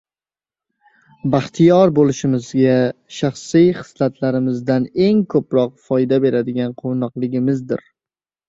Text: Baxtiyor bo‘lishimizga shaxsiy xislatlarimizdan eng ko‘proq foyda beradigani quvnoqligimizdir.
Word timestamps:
Baxtiyor 1.33 1.91
bo‘lishimizga 1.99 2.79
shaxsiy 3.17 3.69
xislatlarimizdan 3.81 4.89
eng 5.09 5.23
ko‘proq 5.35 5.77
foyda 5.91 6.23
beradigani 6.27 6.77
quvnoqligimizdir. 6.83 7.87